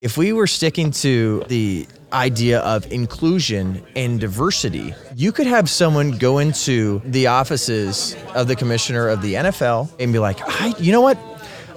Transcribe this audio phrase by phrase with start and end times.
[0.00, 6.12] If we were sticking to the idea of inclusion and diversity, you could have someone
[6.12, 10.92] go into the offices of the commissioner of the NFL and be like, I, you
[10.92, 11.18] know what?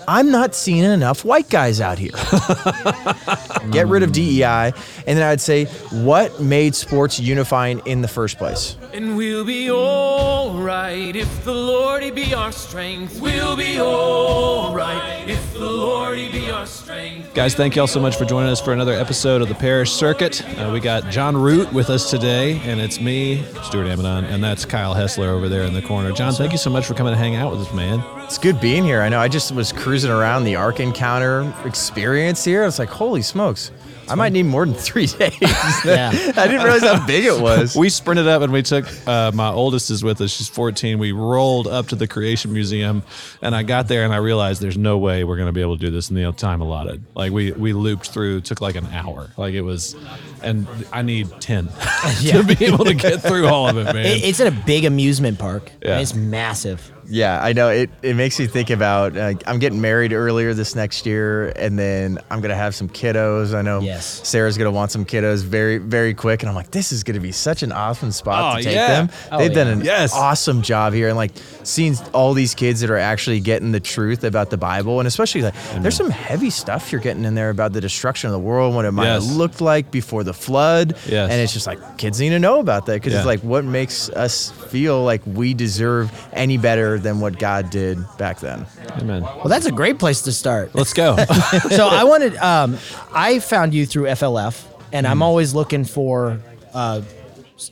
[0.08, 2.12] I'm not seeing enough white guys out here.
[3.72, 4.72] Get rid of DEI.
[5.08, 8.78] And then I'd say, what made sports unifying in the first place?
[8.94, 13.22] And we'll be alright if the Lord he be our strength.
[13.22, 17.34] We'll be alright if the Lord he be our strength.
[17.34, 20.46] Guys, thank y'all so much for joining us for another episode of the Parish Circuit.
[20.60, 24.66] Uh, we got Jon Root with us today, and it's me, Stuart Amanon, and that's
[24.66, 26.12] Kyle Hessler over there in the corner.
[26.12, 28.04] Jon, thank you so much for coming to hang out with us, man.
[28.24, 29.02] It's good being here.
[29.02, 32.66] I know I just was cruising around the Ark Encounter experience here.
[32.66, 33.72] It's like, holy smokes.
[34.12, 35.38] I might need more than three days.
[35.86, 36.10] Yeah.
[36.14, 37.76] I didn't realize how big it was.
[37.76, 40.32] We sprinted up and we took uh, my oldest is with us.
[40.32, 41.00] She's 14.
[41.00, 43.04] We rolled up to the Creation Museum,
[43.42, 45.78] and I got there and I realized there's no way we're going to be able
[45.78, 47.04] to do this in the time allotted.
[47.16, 49.32] Like we we looped through, took like an hour.
[49.38, 49.96] Like it was,
[50.44, 51.68] and I need 10
[52.28, 54.06] to be able to get through all of it, man.
[54.06, 55.72] It- it's in a big amusement park.
[55.82, 55.94] Yeah.
[55.94, 56.92] and It's massive.
[57.12, 57.68] Yeah, I know.
[57.70, 61.78] It, it makes me think about uh, I'm getting married earlier this next year, and
[61.78, 63.54] then I'm going to have some kiddos.
[63.54, 64.06] I know Yes.
[64.28, 66.42] Sarah's going to want some kiddos very, very quick.
[66.42, 68.74] And I'm like, this is going to be such an awesome spot Oh, to take
[68.76, 68.88] yeah.
[69.06, 69.10] them.
[69.32, 69.74] Oh, They've done yeah.
[69.74, 70.14] an Yes.
[70.16, 71.10] awesome job here.
[71.10, 71.32] And like
[71.64, 75.42] seeing all these kids that are actually getting the truth about the Bible, and especially
[75.42, 78.74] like there's some heavy stuff you're getting in there about the destruction of the world,
[78.74, 79.28] what it might Yes.
[79.28, 80.96] have looked like before the flood.
[81.08, 81.30] Yes.
[81.30, 83.20] And it's just like kids need to know about that because Yeah.
[83.20, 88.00] it's like what makes us feel like we deserve any better than what God did
[88.18, 88.66] back then.
[88.98, 89.24] Amen.
[89.24, 90.74] Well, that's a great place to start.
[90.74, 91.16] Let's go.
[91.70, 92.78] so I wanted, um,
[93.14, 96.40] I found you through FLF, and I'm always looking for.
[96.74, 97.02] Uh,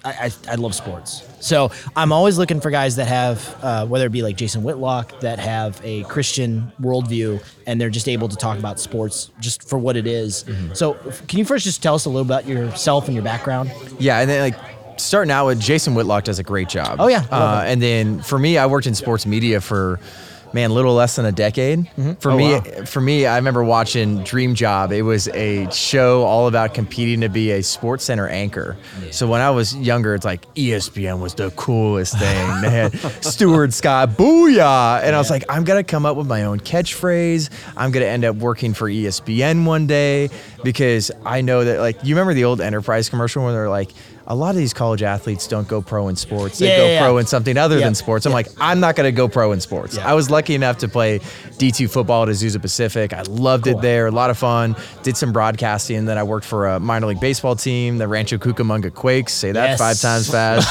[0.06, 4.06] I, I, I love sports, so I'm always looking for guys that have, uh, whether
[4.06, 8.36] it be like Jason Whitlock, that have a Christian worldview, and they're just able to
[8.36, 10.46] talk about sports just for what it is.
[10.74, 10.94] So,
[11.28, 13.72] can you first just tell us a little about yourself and your background?
[13.98, 14.60] Yeah, and then like
[15.00, 16.98] starting out with Jason Whitlock does a great job.
[17.00, 20.00] Oh, yeah, uh, and then for me, I worked in sports media for
[20.52, 21.88] man, little less than a decade.
[22.22, 22.62] For Oh, me, wow.
[22.86, 24.92] for me, I remember watching Dream Job.
[24.92, 28.76] It was a show all about competing to be a Sports Center anchor.
[29.12, 32.62] So when I was younger, it's like ESPN was the coolest thing.
[32.62, 36.46] they had Stuart Scott, booyah, and I was like, I'm gonna come up with my
[36.46, 37.52] own catchphrase.
[37.78, 40.32] I'm gonna end up working for ESPN one day
[40.64, 43.92] because I know that like you remember the old Enterprise commercial where they're like.
[44.32, 46.60] A lot of these college athletes don't go pro in sports.
[46.60, 47.02] They Yeah, go yeah, yeah.
[47.02, 48.26] pro in something other Yep, than sports.
[48.28, 49.98] I'm like, I'm not going to go pro in sports.
[49.98, 50.08] Yeah.
[50.08, 51.18] I was lucky enough to play
[51.58, 53.12] D2 football at Azusa Pacific.
[53.12, 54.06] I loved it there.
[54.06, 54.76] A lot of fun.
[55.02, 56.06] Did some broadcasting.
[56.06, 59.34] Then I worked for a minor league baseball team, the Rancho Cucamonga Quakes.
[59.34, 59.80] Say that Yes.
[59.80, 60.70] five times fast.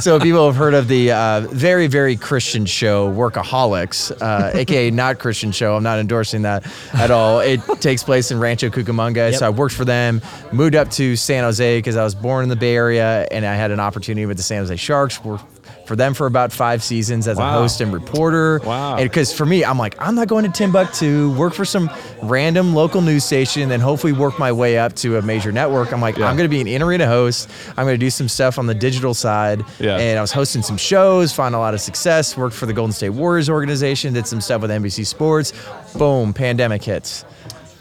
[0.02, 5.18] so people have heard of the uh, very, very Christian show, Workaholics, uh, aka not
[5.18, 5.76] Christian show.
[5.76, 6.64] I'm not endorsing that
[6.94, 7.40] at all.
[7.40, 9.32] It takes place in Rancho Cucamonga.
[9.32, 9.34] Yep.
[9.34, 10.22] So I worked for them,
[10.52, 13.54] moved up to San Jose because I was born in the Bay Area and I
[13.54, 15.22] had an opportunity with the San Jose Sharks.
[15.24, 15.44] Worked
[15.86, 18.60] for them for about five seasons as a host and reporter.
[18.64, 18.96] Wow.
[18.96, 21.90] And because for me, I'm like, I'm not going to Timbuktu, work for some
[22.22, 25.92] random local news station, then hopefully work my way up to a major network.
[25.92, 26.28] I'm like, Yeah.
[26.28, 27.50] I'm going to be an in arena host.
[27.70, 29.64] I'm going to do some stuff on the digital side.
[29.80, 29.98] Yeah.
[29.98, 32.92] And I was hosting some shows, found a lot of success, worked for the Golden
[32.92, 35.52] State Warriors organization, did some stuff with NBC Sports.
[35.96, 37.24] Boom, pandemic hits.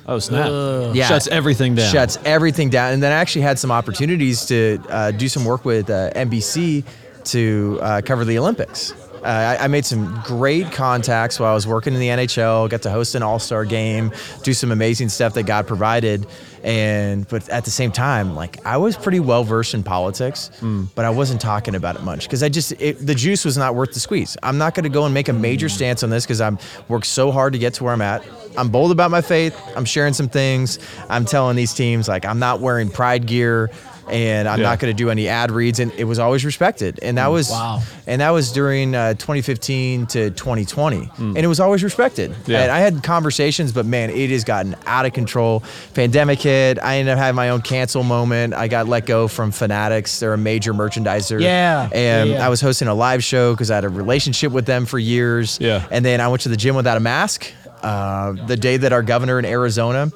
[0.07, 0.95] Oh, snap.
[0.95, 1.07] Yeah.
[1.07, 1.91] Shuts everything down.
[1.91, 2.93] Shuts everything down.
[2.93, 6.83] And then I actually had some opportunities to uh, do some work with uh, NBC
[7.25, 8.93] to uh, cover the Olympics.
[9.23, 12.69] Uh, I, I made some great contacts while I was working in the NHL.
[12.69, 14.11] Got to host an All Star game,
[14.43, 16.25] do some amazing stuff that God provided,
[16.63, 20.49] and but at the same time, like I was pretty well versed in politics,
[20.95, 23.75] but I wasn't talking about it much because I just it, the juice was not
[23.75, 24.37] worth the squeeze.
[24.41, 26.57] I'm not going to go and make a major stance on this because I'm
[26.87, 28.23] worked so hard to get to where I'm at.
[28.57, 29.59] I'm bold about my faith.
[29.75, 30.79] I'm sharing some things.
[31.09, 33.69] I'm telling these teams like I'm not wearing pride gear
[34.11, 34.65] and I'm Yeah.
[34.69, 36.99] not going to do any ad reads and it was always respected.
[37.01, 37.81] And that was Wow.
[38.05, 41.09] and that was during uh, 2015 to 2020.
[41.17, 42.35] And it was always respected.
[42.45, 42.61] Yeah.
[42.63, 45.63] And I had conversations but man, it has gotten out of control.
[45.93, 46.77] Pandemic hit.
[46.83, 48.53] I ended up having my own cancel moment.
[48.53, 50.19] I got let go from Fanatics.
[50.19, 51.39] They're a major merchandiser.
[51.41, 51.89] Yeah.
[51.93, 52.45] And Yeah, yeah.
[52.45, 55.57] I was hosting a live show because I had a relationship with them for years.
[55.61, 55.83] Yeah.
[55.89, 57.51] And then I went to the gym without a mask.
[57.81, 60.11] Uh, the day that our governor in Arizona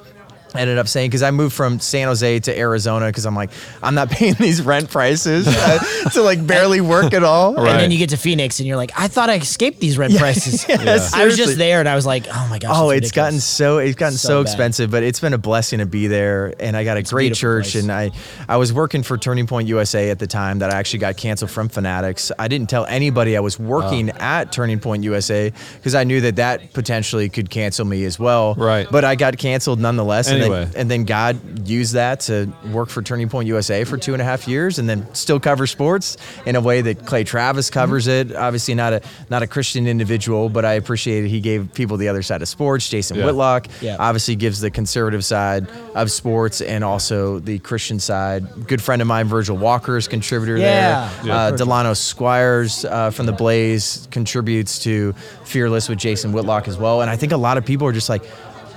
[0.58, 3.50] ended up saying because I moved from San Jose to Arizona because I'm like
[3.82, 5.78] I'm not paying these rent prices uh,
[6.12, 7.54] to like barely work at all.
[7.54, 7.68] Right.
[7.70, 10.16] And then you get to Phoenix, and you're like, I thought I escaped these rent
[10.18, 10.66] prices.
[10.68, 12.72] Yeah, I was just there, and I was like, oh my gosh.
[12.74, 15.78] Oh, it's it's gotten so it's gotten so, So expensive, but it's been a blessing
[15.80, 16.54] to be there.
[16.60, 17.82] And I got a great beautiful church, place.
[17.82, 18.10] and I
[18.48, 21.50] I was working for Turning Point USA at the time that I actually got canceled
[21.50, 22.32] from Fanatics.
[22.38, 24.14] I didn't tell anybody I was working Oh.
[24.18, 28.54] at Turning Point USA because I knew that that potentially could cancel me as well.
[28.54, 28.86] Right.
[28.90, 30.28] But I got canceled nonetheless.
[30.28, 30.64] And, anyway.
[30.66, 34.22] then, and then God used that to work for Turning Point USA for two and
[34.22, 36.16] a half years, and then still cover sports
[36.46, 38.34] in a way that Clay Travis covers it.
[38.34, 39.00] Obviously, not a
[39.30, 42.88] not a Christian individual, but I appreciated he gave people the other side of sports.
[42.88, 43.26] Jason Yeah.
[43.26, 43.96] Whitlock Yeah.
[43.98, 48.66] obviously gives the conservative side of sports and also the Christian side.
[48.66, 51.10] Good friend of mine, Virgil Walker, is contributor Yeah.
[51.22, 51.32] there.
[51.32, 55.14] Uh, Delano Squires uh, from the Blaze contributes to
[55.44, 57.02] Fearless with Jason Whitlock as well.
[57.02, 58.22] And I think a lot of people are just like,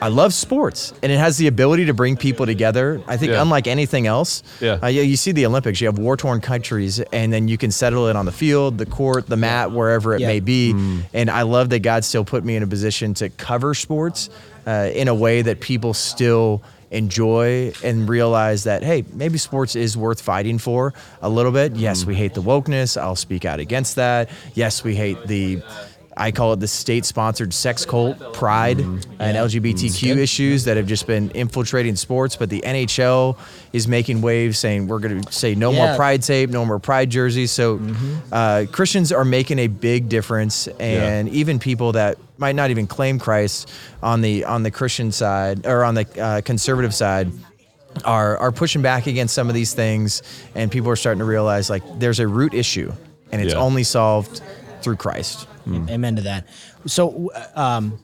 [0.02, 3.02] I love sports, and it has the ability to bring people together.
[3.08, 3.42] I think, Yeah.
[3.42, 4.78] unlike anything else, Yeah.
[4.82, 7.70] uh, you, you see the Olympics, you have war torn countries, and then you can
[7.72, 10.28] settle it on the field, the court, the mat, wherever it Yeah.
[10.28, 10.74] may be.
[10.74, 11.02] Mm.
[11.14, 14.30] And I love that God still put me in a position to cover sports
[14.66, 16.62] uh, in a way that people still
[16.92, 20.92] enjoy and realize that hey maybe sports is worth fighting for
[21.22, 22.08] a little bit yes Mm.
[22.08, 25.62] we hate the wokeness i'll speak out against that yes we hate the
[26.22, 31.32] I call it the state-sponsored sex cult pride and LGBTQ issues that have just been
[31.32, 32.36] infiltrating sports.
[32.36, 33.38] But the NHL
[33.72, 37.10] is making waves, saying we're going to say no more pride tape, no more pride
[37.10, 37.52] jerseys.
[37.52, 37.80] So
[38.34, 43.18] uh, Christians are making a big difference, and even people that might not even claim
[43.18, 43.72] Christ
[44.04, 47.32] on the on the Christian side or on the uh, conservative side
[48.04, 50.22] are are pushing back against some of these things,
[50.54, 52.92] and people are starting to realize like there's a root issue,
[53.32, 53.60] and it's Yeah.
[53.60, 54.42] only solved
[54.82, 55.48] through Christ.
[55.68, 56.48] Amen to that.
[56.86, 58.00] So, um,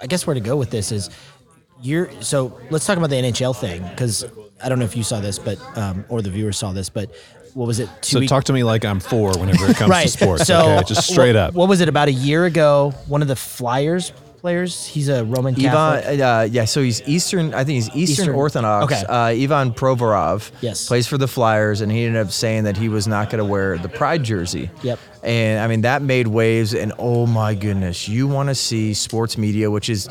[0.00, 1.10] I guess where to go with this is
[1.80, 2.10] you're.
[2.22, 4.24] So let's talk about the NHL thing because
[4.62, 7.14] I don't know if you saw this, but um, or the viewers saw this, but
[7.54, 7.88] what was it?
[8.00, 10.02] Two So week- talk to me like I'm four whenever it comes right.
[10.04, 10.46] to sports.
[10.46, 10.84] So okay?
[10.86, 11.54] Just straight wh- up.
[11.54, 12.92] What was it about a year ago?
[13.06, 14.12] One of the Flyers
[14.42, 14.84] players.
[14.86, 16.04] He's a Roman Catholic.
[16.04, 17.54] Ivan, uh, yeah, so he's Eastern.
[17.54, 18.92] I think he's Eastern, Eastern- Orthodox.
[18.92, 19.02] okay.
[19.06, 20.50] Uh, Ivan Provorov.
[20.60, 20.86] Yes.
[20.86, 23.44] plays for the Flyers, and he ended up saying that he was not going to
[23.44, 24.70] wear the Pride jersey.
[24.82, 24.98] Yep.
[25.22, 26.74] And I mean that made waves.
[26.74, 30.08] And oh my goodness, you want to see sports media, which is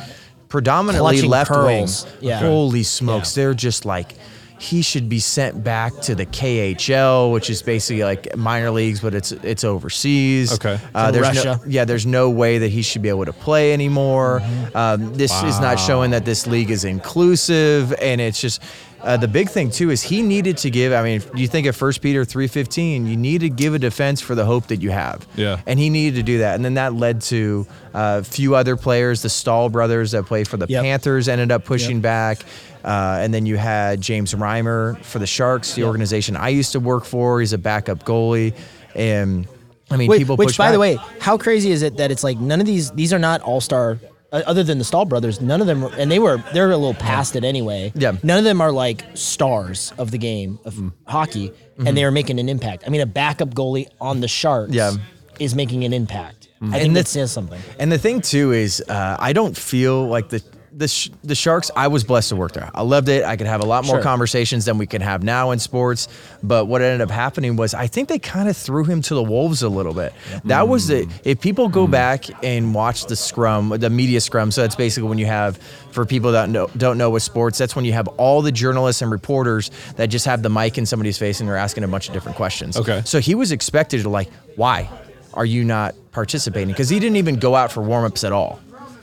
[0.48, 1.88] predominantly Clutching left wing.
[2.22, 2.40] Yeah.
[2.40, 4.16] Holy smokes, they're just like.
[4.62, 9.16] He should be sent back to the KHL, which is basically like minor leagues, but
[9.16, 10.54] it's it's overseas.
[10.54, 10.80] Okay.
[10.94, 11.60] uh, there's Russia.
[11.64, 14.40] no yeah, there's no way that he should be able to play anymore.
[14.40, 14.78] Mm-hmm.
[14.78, 18.62] Um, this is not showing that this league is inclusive, and it's just
[19.04, 20.94] uh, the big thing too is he needed to give.
[20.94, 24.22] I mean, you think of First Peter three fifteen, you need to give a defense
[24.22, 25.26] for the hope that you have.
[25.36, 25.60] Yeah.
[25.66, 28.76] and he needed to do that, and then that led to uh, a few other
[28.78, 29.22] players.
[29.22, 30.84] The Staal brothers that play for the Yep.
[30.84, 32.04] Panthers ended up pushing Yep.
[32.04, 32.40] back.
[32.84, 35.88] Uh, and then you had James Reimer for the Sharks, the Yep.
[35.88, 37.40] organization I used to work for.
[37.40, 38.54] He's a backup goalie,
[38.96, 39.48] and
[39.92, 40.36] I mean, Wait, people.
[40.36, 42.90] which, push by the way, how crazy is it that it's like none of these
[42.92, 44.00] these are not all star.
[44.32, 46.94] Uh, other than the Staal brothers, none of them, and they were they're a little
[46.94, 47.92] past it anyway.
[47.96, 48.14] Yeah.
[48.24, 50.94] none of them are like stars of the game of Mm.
[51.06, 51.52] hockey,
[51.86, 52.84] and they are making an impact.
[52.88, 54.94] I mean, a backup goalie on the Sharks, Yeah.
[55.40, 56.48] is making an impact.
[56.62, 57.60] I think And that that's- says something.
[57.80, 60.42] And the thing too is, uh, I don't feel like the
[60.76, 61.70] the sh- the Sharks.
[61.76, 62.70] I was blessed to work there.
[62.74, 63.24] I loved it.
[63.24, 64.04] I could have a lot more Sure.
[64.04, 66.08] conversations than we can have now in sports.
[66.42, 69.24] But what ended up happening was, I think they kind of threw him to the
[69.24, 70.14] wolves a little bit.
[70.46, 71.08] That was the.
[71.24, 71.92] If people go mm.
[71.92, 74.52] back and watch the scrum, the media scrum.
[74.52, 75.58] So that's basically when you have,
[75.92, 79.02] for people that know, don't know with sports, that's when you have all the journalists
[79.02, 82.08] and reporters that just have the mic in somebody's face and they're asking a bunch
[82.08, 82.78] of different questions.
[82.78, 83.02] Okay.
[83.06, 84.90] So he was expected to like, why
[85.34, 86.70] are you not participating?
[86.70, 88.60] Because he didn't even go out for warm-ups at all.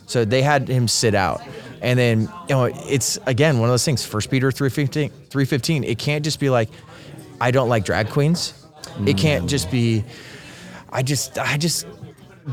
[0.09, 1.41] So they had him sit out.
[1.81, 5.85] And then, you know, it's again one of those things, First Peter 315, 315.
[5.85, 6.69] It can't just be like,
[7.41, 8.67] I don't like drag queens.
[9.07, 10.05] It can't just be
[10.91, 11.87] I just I just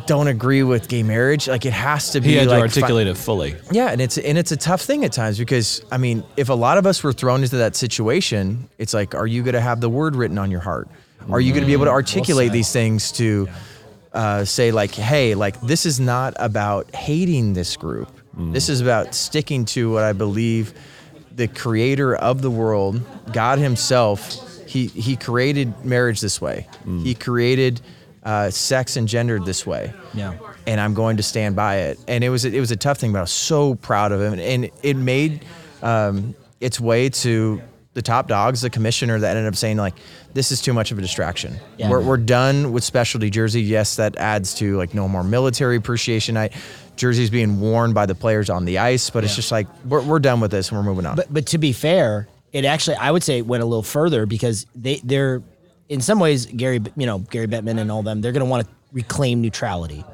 [0.06, 1.48] don't agree with gay marriage.
[1.48, 3.56] Like it has to be He had like to fi- articulate it fully.
[3.72, 6.54] yeah, and it's and it's a tough thing at times because I mean, if a
[6.54, 9.80] lot of us were thrown into that situation, it's like, are you going to have
[9.82, 10.90] the word written on your heart?
[11.32, 12.54] Are you going to be able to mm, articulate said.
[12.54, 13.48] these things to
[14.16, 18.10] uh, say like, hey, like this is not about hating this group.
[18.38, 20.74] This is about sticking to what I believe
[21.36, 24.20] the creator of the world, God Himself,
[24.68, 26.68] He He created marriage this way.
[26.86, 27.80] He created
[28.24, 30.34] uh, sex and gendered this way Yeah.
[30.66, 32.00] and I'm going to stand by it.
[32.08, 34.40] And it was it was a tough thing, but I was so proud of him,
[34.40, 35.46] and it made
[35.84, 37.62] um, its way to
[37.96, 39.96] the top dogs, the commissioner that ended up saying like,
[40.34, 41.56] this is too much of a distraction.
[41.78, 41.90] Yeah.
[41.90, 43.62] We're, we're done with specialty jersey.
[43.62, 46.54] Yes, that adds to like no more military appreciation night.
[46.98, 50.20] Jerseys being worn by the players on the ice, but it's just like we're, we're
[50.20, 51.16] done with this and we're moving on.
[51.16, 54.26] But but to be fair, it actually I would say it went a little further
[54.26, 55.42] because they they're
[55.90, 58.66] in some ways Gary you know Gary Bettman and all them they're going to want
[58.66, 60.06] to reclaim neutrality.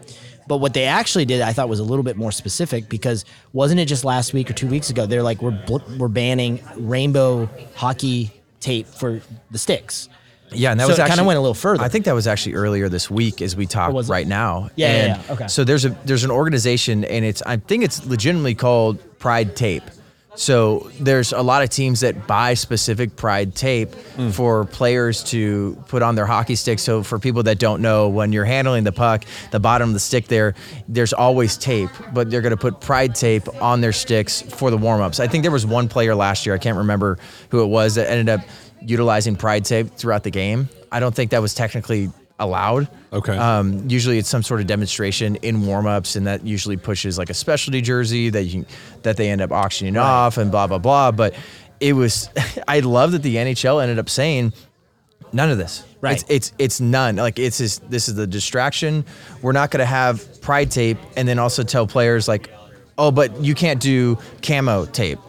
[0.52, 3.80] But what they actually did, I thought, was a little bit more specific because wasn't
[3.80, 5.06] it just last week or two weeks ago?
[5.06, 10.10] They're like, we're bl- we're banning rainbow hockey tape for the sticks.
[10.52, 11.82] Yeah, and that So was it kinda went a little further.
[11.82, 14.70] I think that was actually earlier this week as we talk right now.
[14.76, 15.48] Yeah, yeah, yeah, okay.
[15.48, 19.84] So there's a there's an organization and it's I think it's legitimately called Pride Tape.
[20.36, 24.30] So there's a lot of teams that buy specific Pride tape hmm.
[24.30, 26.82] for players to put on their hockey sticks.
[26.82, 30.00] So for people that don't know, when you're handling the puck, the bottom of the
[30.00, 30.56] stick there,
[30.88, 34.78] there's always tape, but they're going to put Pride tape on their sticks for the
[34.78, 35.20] warm-ups.
[35.20, 37.18] I think there was one player last year, I can't remember
[37.50, 38.42] who it was, that ended up
[38.82, 40.70] utilizing Pride tape throughout the game.
[40.92, 42.10] I don't think that was technically
[42.42, 42.90] allowed.
[43.14, 43.38] Okay.
[43.38, 47.34] Um, usually it's some sort of demonstration in warm-ups, and that usually pushes like a
[47.34, 48.66] specialty jersey that you
[49.04, 51.12] that they end up auctioning off and blah blah blah.
[51.12, 51.36] But
[51.80, 52.30] it was,
[52.68, 54.52] I love that the NHL ended up saying
[55.34, 55.84] none of this.
[56.02, 56.14] Right.
[56.22, 57.16] It's it's, it's none.
[57.16, 59.06] Like it's just, this is the distraction.
[59.42, 62.50] We're not going to have pride tape, and then also tell players like,
[62.98, 65.20] oh, but you can't do camo tape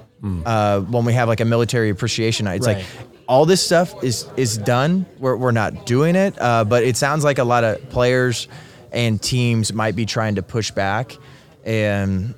[0.47, 2.57] uh, when we have like a military appreciation night.
[2.57, 2.77] It's Right.
[2.79, 2.87] like
[3.33, 5.07] all this stuff is is done.
[5.19, 8.47] We're we're not doing it, uh, but it sounds like a lot of players
[8.93, 11.17] and teams might be trying to push back,
[11.65, 12.35] and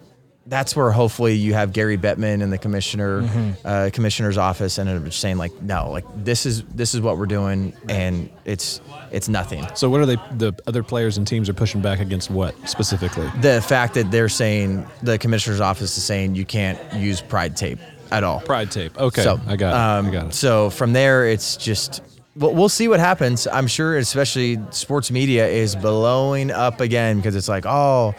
[0.47, 3.51] that's where hopefully you have Gary Bettman and the commissioner, Mm-hmm.
[3.67, 7.27] uh, commissioner's office, and just saying like, no, like this is this is what we're
[7.27, 9.67] doing, and it's it's nothing.
[9.75, 10.17] So what are they?
[10.37, 13.29] The other players and teams are pushing back against what specifically?
[13.41, 17.81] The fact that they're saying the commissioner's office is saying you can't use pride tape
[18.15, 18.41] at all.
[18.41, 18.97] Pride tape.
[18.99, 19.75] Okay, So I got it.
[19.75, 20.35] um, I got it.
[20.35, 22.03] So from there, it's just
[22.37, 23.47] we'll, we'll see what happens.
[23.47, 28.15] I'm sure, especially sports media is blowing up again because it's like, oh,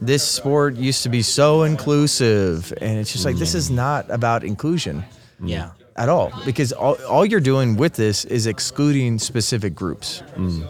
[0.00, 3.76] this sport used to be so inclusive, and it's just like this is mm.
[3.76, 5.04] not about inclusion
[5.40, 5.48] mm.
[5.48, 5.70] Yeah.
[5.96, 10.66] at all because all, all you're doing with this is excluding specific groups mm.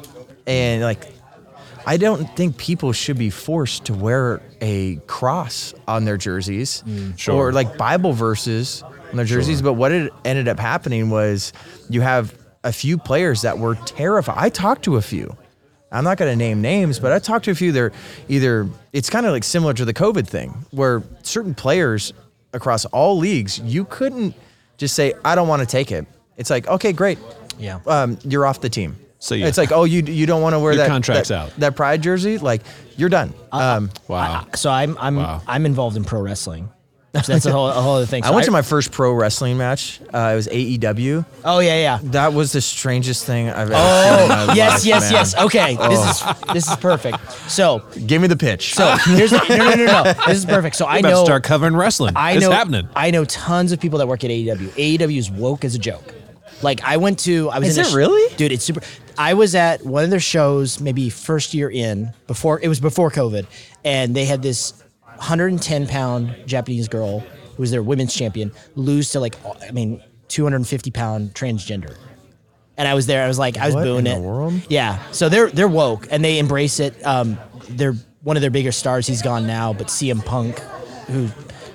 [0.46, 1.15] and like
[1.86, 6.82] i don't think people should be forced to wear a cross on their jerseys
[7.16, 7.34] Sure.
[7.34, 11.52] or like bible verses on their jerseys but what it ended up happening was
[11.88, 14.34] you have a few players that were terrified.
[14.36, 15.36] I talked to a few.
[15.92, 17.92] I'm not going to name names but i talked to a few they're
[18.28, 22.12] either it's kind of like similar to the covid thing where certain players
[22.52, 24.34] across all leagues you couldn't
[24.78, 26.04] just say i don't want to take it.
[26.36, 27.18] It's like okay great.
[27.58, 27.78] Yeah.
[27.86, 29.46] um, you're off the team See ya.
[29.46, 31.56] it's like oh you you don't want to wear Your that contract's that, out.
[31.56, 32.62] that pride jersey like
[32.96, 34.46] you're done um, Wow.
[34.54, 35.42] So I'm I'm Wow.
[35.46, 36.68] I'm involved in pro wrestling.
[37.14, 38.22] So that's a whole, a whole other thing.
[38.24, 40.02] I So went to my first pro wrestling match.
[40.12, 41.24] Uh, it was AEW.
[41.46, 41.98] Oh yeah, yeah.
[42.12, 44.22] That was the strangest thing I've ever seen.
[44.22, 45.12] in my Oh yes, life, yes, man.
[45.12, 45.34] yes.
[45.38, 47.18] Okay, this is this is perfect.
[47.50, 48.74] So Give me the pitch.
[48.74, 50.12] so here's the, no no no no.
[50.26, 50.76] This is perfect.
[50.76, 52.12] So I about know to start covering wrestling.
[52.16, 52.86] I it's know happening.
[52.94, 54.68] I know tons of people that work at AEW.
[54.98, 56.04] AEW is woke as a joke.
[56.60, 58.36] Like I went to I was Is in a it sh- really?
[58.36, 58.52] dude.
[58.52, 58.82] It's super.
[59.18, 63.10] I was at one of their shows maybe first year in before it was before
[63.10, 63.46] COVID,
[63.84, 69.20] and they had this 110 pound Japanese girl who was their women's champion lose to
[69.20, 69.34] like
[69.66, 71.96] I mean 250 pound transgender.
[72.78, 73.24] And I was there.
[73.24, 74.20] I was like, I was What booing it.
[74.20, 74.60] world?
[74.68, 75.02] Yeah.
[75.12, 76.94] So they're they're woke and they embrace it.
[77.06, 77.38] Um,
[77.70, 79.06] they're one of their bigger stars.
[79.06, 80.58] He's gone now, but CM Punk,
[81.08, 81.28] who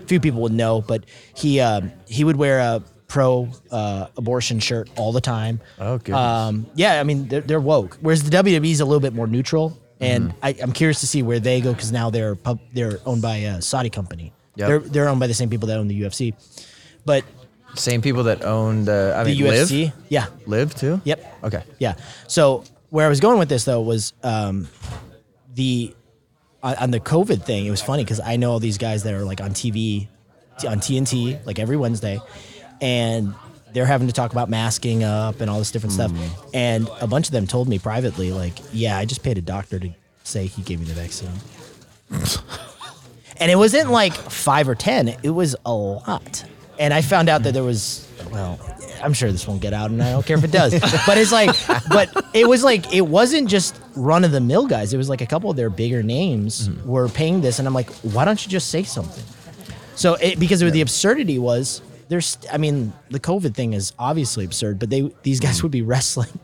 [0.06, 4.90] few people would know, but he um, he would wear a pro uh, abortion shirt
[4.96, 5.60] all the time.
[5.80, 6.00] Oh.
[6.14, 7.98] Um, yeah, I mean they're, they're woke.
[8.00, 10.46] Whereas the WWE is a little bit more neutral, and Mm-hmm.
[10.46, 13.36] I, I'm curious to see where they go because now they're pub, they're owned by
[13.36, 14.32] a Saudi company.
[14.56, 14.68] Yep.
[14.68, 16.34] They're they're owned by the same people that own the UFC,
[17.06, 17.26] but
[17.76, 21.02] Same people that owned uh, I the mean, UFC, LIV, yeah, LIV too.
[21.04, 21.44] Yep.
[21.44, 21.64] Okay.
[21.80, 21.96] Yeah.
[22.28, 24.68] So where I was going with this though was um,
[25.56, 25.94] the
[26.64, 27.66] on, on the COVID thing.
[27.66, 30.08] It was funny because I know all these guys that are like on TV,
[30.68, 32.20] on TNT, like every Wednesday,
[32.82, 33.34] and
[33.74, 36.12] they're having to talk about masking up and all this different stuff.
[36.12, 36.50] Mm.
[36.54, 39.80] And a bunch of them told me privately, like, "Yeah, I just paid a doctor
[39.80, 39.92] to
[40.24, 41.30] say he gave me the vaccine."
[43.38, 46.44] and it wasn't like five or ten; it was a lot.
[46.80, 48.60] And I found out that there was, well,
[49.04, 50.74] I'm sure this won't get out, and I don't care if it does.
[51.06, 51.56] but it's like,
[51.90, 54.92] but it was like, it wasn't just run of the mill guys.
[54.92, 56.90] It was like a couple of their bigger names mm-hmm.
[56.90, 59.24] were paying this, and I'm like, why don't you just say something?
[59.96, 64.44] So it, because of the absurdity was there's, I mean, the COVID thing is obviously
[64.44, 66.38] absurd, but they these guys would be wrestling,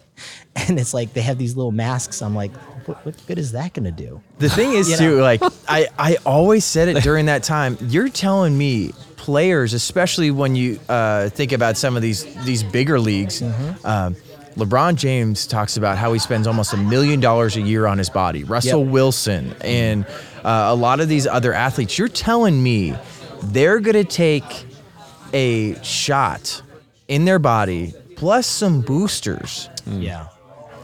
[0.56, 2.22] and it's like they have these little masks.
[2.22, 2.56] I'm like,
[2.88, 4.22] what, what good is that gonna do?
[4.40, 5.24] The thing is You too, know.
[5.24, 7.78] like I, I always said it during that time.
[7.82, 12.98] You're telling me players, especially when you uh, think about some of these these bigger
[12.98, 13.42] leagues.
[13.42, 13.86] Mm-hmm.
[13.86, 14.16] Um,
[14.56, 18.10] LeBron James talks about how he spends almost a million dollars a year on his
[18.10, 18.46] body.
[18.46, 18.92] Russell Yep.
[18.94, 20.06] Wilson and
[20.46, 21.98] uh, a lot of these other athletes.
[21.98, 22.96] You're telling me
[23.44, 24.64] they're gonna take
[25.34, 26.62] a shot
[27.08, 29.70] in their body plus some boosters.
[29.86, 30.02] Hmm.
[30.02, 30.28] Yeah.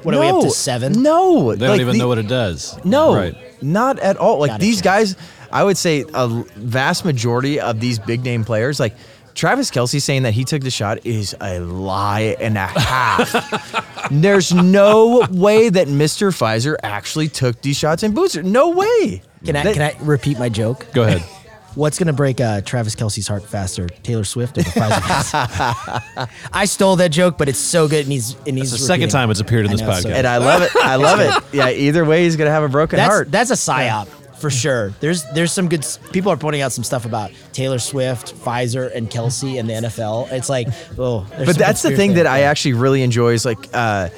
[0.04, 1.02] What are we up to seven?
[1.02, 2.78] No, They don't even know what it does.
[2.84, 3.36] no, Right.
[3.64, 4.40] not at all.
[4.40, 5.16] Like Gotta these guys,
[5.52, 8.96] I would say a vast majority of these big name players, like
[9.34, 14.08] Travis Kelce saying that he took the shot is a lie and a half.
[14.12, 16.30] There's no way that Mr.
[16.36, 18.44] Pfizer actually took these shots and booster.
[18.44, 19.22] No way.
[19.46, 20.86] Can I That- can I repeat my joke?
[20.94, 21.24] Go ahead.
[21.76, 26.30] What's gonna break uh, Travis Kelce's heart faster, Taylor Swift or the Pfizer?
[26.54, 29.32] I stole that joke, but it's so good, and he's and he's the second time
[29.32, 30.14] it's appeared in this know, so- podcast.
[30.14, 30.76] And I love it.
[30.76, 31.34] I love it.
[31.54, 33.32] Yeah, either way, he's gonna have a broken That's heart.
[33.32, 34.08] that's a psyop
[34.44, 34.90] for sure.
[35.00, 39.10] There's there's some good people are pointing out some stuff about Taylor Swift, Pfizer, and
[39.10, 40.32] Kelce and the NFL.
[40.32, 42.24] It's like, oh, but that's the thing there.
[42.26, 44.10] that I actually really enjoy is like uh,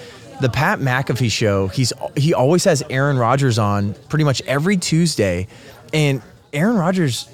[0.42, 1.68] the Pat McAfee show.
[1.68, 5.48] He's he always has Aaron Rodgers on pretty much every Tuesday,
[5.94, 6.22] and
[6.54, 7.28] Aaron Rodgers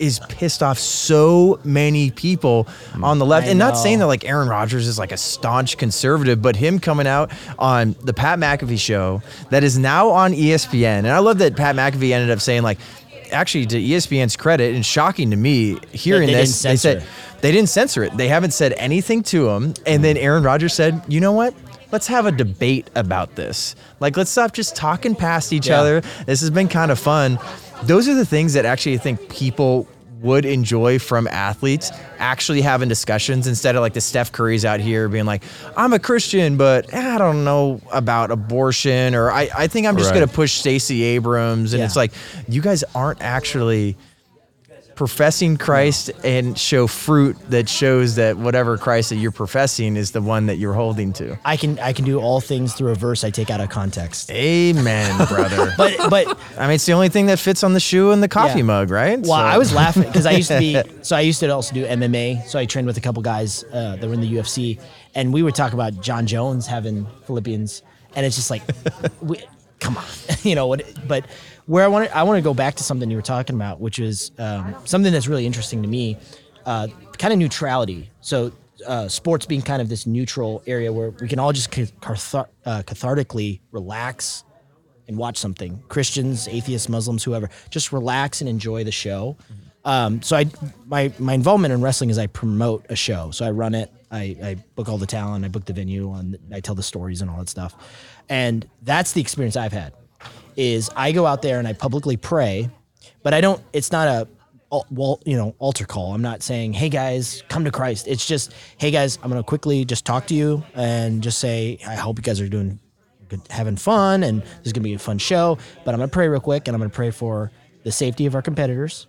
[0.00, 3.04] is pissed off so many people mm.
[3.04, 3.46] on the left.
[3.46, 3.80] I and not know.
[3.80, 7.94] saying that like Aaron Rodgers is like a staunch conservative, but him coming out on
[8.02, 10.98] the Pat McAfee show that is now on ESPN.
[11.00, 12.78] And I love that Pat McAfee ended up saying like
[13.32, 17.04] actually to ESPN's credit and shocking to me hearing they this, they said
[17.40, 18.16] they didn't censor it.
[18.16, 19.74] They haven't said anything to him.
[19.86, 21.54] And then Aaron Rodgers said, you know what?
[21.92, 23.74] Let's have a debate about this.
[23.98, 25.80] Like, let's stop just talking past each Yeah.
[25.80, 26.00] other.
[26.24, 27.38] This has been kind of fun.
[27.84, 29.88] Those are the things that actually I think people
[30.20, 35.08] would enjoy from athletes actually having discussions instead of like the Steph Curry's out here
[35.08, 35.42] being like,
[35.78, 39.96] I'm a Christian, but eh, I don't know about abortion, or I, I think I'm
[39.96, 40.16] just Right.
[40.18, 41.72] going to push Stacey Abrams.
[41.72, 41.86] And Yeah.
[41.86, 42.12] it's like,
[42.48, 43.96] you guys aren't actually
[45.00, 50.20] professing Christ and show fruit that shows that whatever Christ that you're professing is the
[50.20, 51.38] one that you're holding to.
[51.42, 54.30] I can I can do all things through a verse I take out of context.
[54.30, 55.72] Amen, brother.
[55.78, 58.28] But but I mean, it's the only thing that fits on the shoe and the
[58.28, 58.64] coffee Yeah.
[58.66, 59.18] mug, right?
[59.18, 60.76] Well, So- I was laughing because I used to be.
[61.02, 62.46] So I used to also do MMA.
[62.46, 64.78] So I trained with a couple guys uh, that were in the UFC,
[65.14, 67.82] and we would talk about Jon Jones having Philippians,
[68.14, 68.60] and it's just like,
[69.22, 69.38] we,
[69.80, 70.04] come on,
[70.42, 70.82] you know what?
[71.08, 71.24] But
[71.66, 73.80] where I want to, I want to go back to something you were talking about,
[73.80, 76.16] which is um, something that's really interesting to me,
[76.66, 76.88] uh,
[77.18, 78.10] kind of neutrality.
[78.20, 78.52] So.
[78.86, 81.82] Uh, sports being kind of this neutral area where we can all just uh,
[82.64, 84.42] cathartically relax
[85.06, 85.82] and watch something.
[85.88, 89.36] Christians, atheists, Muslims, whoever, just relax and enjoy the show.
[89.84, 90.46] Um, so I,
[90.86, 93.32] my my involvement in wrestling is I promote a show.
[93.32, 93.92] So I run it.
[94.10, 95.44] I, I book all the talent.
[95.44, 96.12] I book the venue.
[96.12, 97.74] And I tell the stories and all that stuff.
[98.28, 99.92] And that's the experience I've had.
[100.56, 102.68] Is I go out there and I publicly pray,
[103.22, 103.62] but I don't.
[103.72, 104.28] It's not a
[104.90, 106.14] well, you know, altar call.
[106.14, 109.84] I'm not saying, "Hey guys, come to Christ." It's just, "Hey guys, I'm gonna quickly
[109.84, 112.78] just talk to you and just say, I hope you guys are doing
[113.28, 115.58] good, having fun, and this is gonna be a fun show.
[115.84, 117.50] But I'm gonna pray real quick, and I'm gonna pray for
[117.82, 119.06] the safety of our competitors,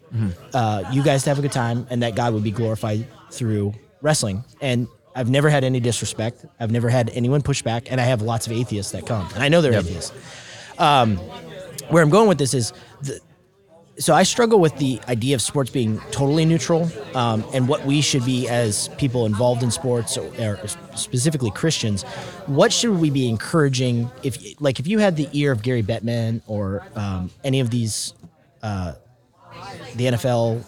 [0.54, 3.74] uh, you guys to have a good time, and that God would be glorified through
[4.02, 4.44] wrestling.
[4.62, 6.46] And I've never had any disrespect.
[6.58, 9.44] I've never had anyone push back, and I have lots of atheists that come, and
[9.44, 10.14] I know they're atheists.
[10.82, 11.18] Um,
[11.90, 12.74] where I'm going with this is.
[13.02, 13.20] The,
[14.00, 18.02] so I struggle with the idea of sports being totally neutral, um, and what we
[18.02, 22.02] should be as people involved in sports, or, or specifically Christians.
[22.48, 24.10] What should we be encouraging?
[24.24, 28.16] If like if you had the ear of Gary Bettman or um, any of these,
[28.64, 28.94] uh,
[29.96, 30.64] the NFL.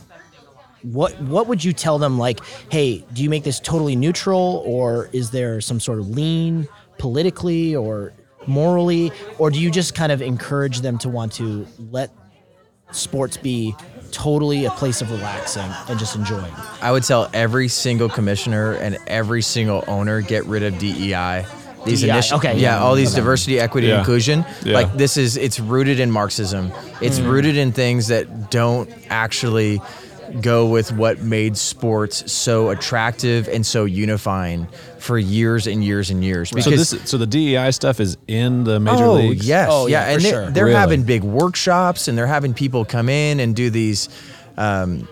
[0.83, 2.19] What what would you tell them?
[2.19, 6.67] Like, hey, do you make this totally neutral, or is there some sort of lean
[6.97, 8.11] politically or
[8.47, 12.11] morally, or do you just kind of encourage them to want to let
[12.91, 13.75] sports be
[14.11, 16.53] totally a place of relaxing and just enjoying.
[16.81, 21.45] I would tell every single commissioner and every single owner get rid of DEI.
[21.85, 23.21] These DEI, initial, okay, yeah, yeah, all these okay.
[23.21, 23.99] diversity, equity, Yeah.
[23.99, 24.45] inclusion.
[24.63, 24.75] Yeah.
[24.75, 26.71] Like this is, it's rooted in Marxism.
[27.01, 27.29] It's Mm.
[27.29, 29.81] rooted in things that don't actually
[30.41, 34.67] go with what made sports so attractive and so unifying
[34.99, 36.49] for years and years and years.
[36.63, 39.47] So this, so the DEI stuff is in the major oh, leagues.
[39.47, 40.49] yes, Oh, yeah, yeah, and for they, sure.
[40.51, 40.77] they're Really?
[40.77, 44.09] having big workshops and they're having people come in and do these
[44.57, 45.07] um,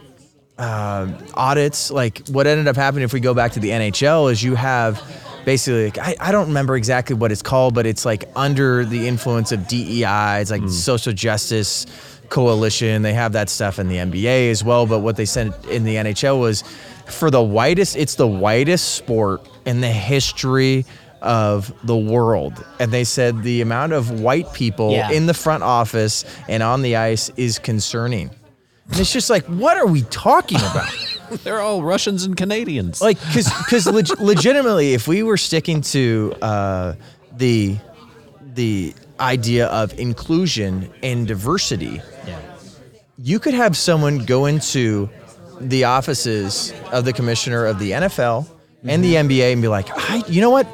[0.58, 1.92] uh, audits.
[1.92, 5.02] Like what ended up happening if we go back to the NHL is you have
[5.46, 9.08] basically like, I, I don't remember exactly what it's called, but it's like under the
[9.08, 10.40] influence of DEI.
[10.42, 11.86] It's like social justice
[12.32, 13.04] coalition.
[13.04, 14.88] They have that stuff in the NBA as well.
[14.88, 16.64] But what they said in the NHL was
[17.06, 20.86] for the whitest, it's the whitest sport in the history
[21.22, 22.66] of the world.
[22.80, 25.12] And they said the amount of white people Yeah.
[25.12, 28.32] in the front office and on the ice is concerning.
[28.90, 30.90] And it's just like, what are we talking about?
[31.44, 33.02] They're all Russians and Canadians.
[33.02, 36.96] like, because because leg- legitimately, if we were sticking to uh,
[37.38, 37.78] the
[38.54, 42.40] the idea of inclusion and diversity, Yeah.
[43.18, 45.10] you could have someone go into
[45.60, 48.48] the offices of the commissioner of the NFL
[48.84, 49.30] and the mm-hmm.
[49.30, 50.68] NBA and be like, I, you know what?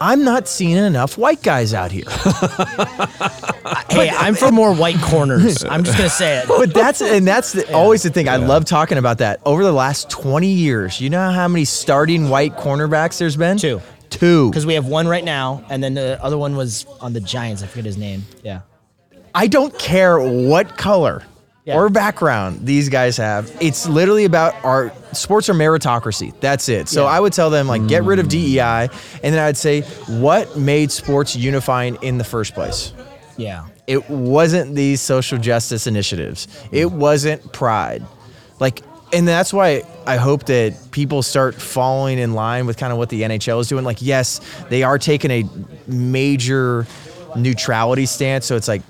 [0.00, 2.04] I'm not seeing enough white guys out here.
[3.90, 5.64] Hey, I'm for more white corners.
[5.68, 6.48] I'm just gonna say it.
[6.48, 8.28] But that's and that's the, always the thing.
[8.28, 9.40] I love talking about that.
[9.44, 13.56] Over the last 20 years, you know how many starting white cornerbacks there's been?
[13.56, 13.80] Two.
[14.10, 14.50] Two.
[14.50, 17.62] Because we have one right now, and then the other one was on the Giants.
[17.62, 18.24] I forget his name.
[18.42, 18.60] Yeah.
[19.34, 21.22] I don't care what color
[21.64, 21.76] Yeah.
[21.76, 23.54] or background these guys have.
[23.60, 26.32] It's literally about our sports are meritocracy.
[26.40, 26.88] That's it.
[26.88, 27.10] So Yeah.
[27.10, 28.88] I would tell them like get rid of DEI,
[29.22, 32.92] and then I'd say what made sports unifying in the first place.
[33.36, 33.64] Yeah.
[33.86, 36.48] It wasn't these social justice initiatives.
[36.72, 38.02] It wasn't pride.
[38.60, 42.98] Like, and that's why I hope that people start falling in line with kind of
[42.98, 43.84] what the NHL is doing.
[43.84, 45.44] Like, yes, they are taking a
[45.86, 46.86] major
[47.36, 48.46] neutrality stance.
[48.46, 48.82] So it's like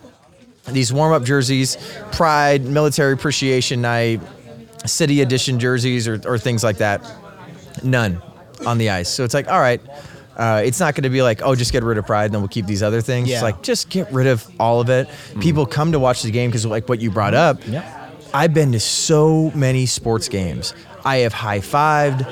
[0.67, 1.77] these warm up jerseys,
[2.13, 4.21] pride, military appreciation night,
[4.87, 7.01] city edition jerseys, or, or things like that.
[7.83, 8.21] None
[8.67, 9.09] on the ice.
[9.09, 9.81] So it's like, all right.
[10.37, 12.41] Uh, it's not going to be like, oh, just get rid of pride, and then
[12.41, 13.29] we'll keep these other things.
[13.29, 13.37] Yeah.
[13.37, 15.09] It's like, just get rid of all of it.
[15.41, 17.98] People come to watch the game because, like what you brought up, Yep.
[18.35, 20.75] I've been to so many sports games.
[21.05, 22.23] I have high fived,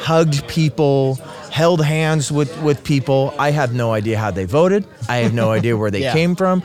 [0.00, 1.14] hugged people,
[1.50, 3.34] held hands with, with people.
[3.38, 4.86] I have no idea how they voted.
[5.08, 6.12] I have no idea where they Yeah.
[6.12, 6.62] came from.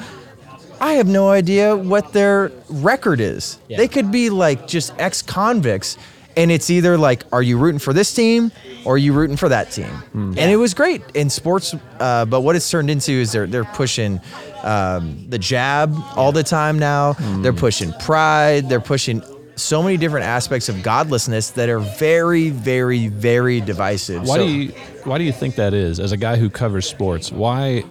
[0.79, 3.59] I have no idea what their record is.
[3.67, 3.77] Yeah.
[3.77, 5.97] They could be like just ex convicts.
[6.37, 8.51] And it's either like, are you rooting for this team
[8.85, 9.91] or are you rooting for that team?
[10.13, 11.75] And it was great in sports.
[11.99, 14.19] Uh, but what it's turned into is they're, they're pushing
[14.63, 17.13] um, the jab all the time now.
[17.41, 18.69] They're pushing pride.
[18.69, 19.21] They're pushing
[19.57, 24.23] so many different aspects of godlessness that are very, very, very divisive.
[24.27, 25.99] Why So- do you why do you think that is?
[25.99, 27.83] As a guy who covers sports, why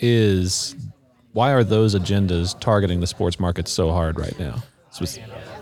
[0.00, 0.74] is
[1.32, 4.62] why are those agendas targeting the sports market so hard right now?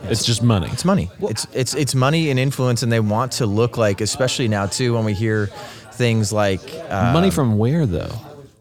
[0.02, 0.68] Just, it's just money.
[0.72, 1.10] It's money.
[1.20, 4.94] it's it's it's money and influence, and they want to look like, especially now too,
[4.94, 5.46] when we hear
[5.92, 8.12] things like uh, money from where though?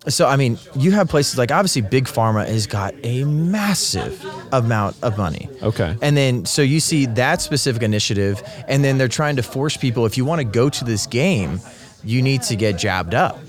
[0.07, 4.95] So I mean, you have places like obviously Big Pharma has got a massive amount
[5.03, 5.47] of money.
[5.61, 5.95] Okay.
[6.01, 10.05] And then so you see that specific initiative, and then they're trying to force people
[10.05, 11.59] if you want to go to this game,
[12.03, 13.39] you need to get jabbed up.